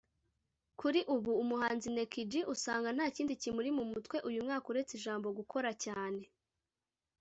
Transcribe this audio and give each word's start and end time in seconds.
kuri 0.79 0.99
ubu 1.15 1.31
umuhanzi 1.43 1.87
Neg-G 1.95 2.33
usanga 2.53 2.89
ntakindi 2.95 3.33
kimuri 3.41 3.69
mu 3.77 3.83
mutwe 3.91 4.17
uyu 4.29 4.39
mwaka 4.45 4.65
uretse 4.71 4.91
ijambo 4.99 5.27
gukora 5.39 5.69
cyane 5.83 6.23